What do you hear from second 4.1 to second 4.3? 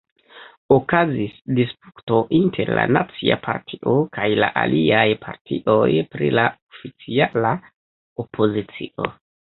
kaj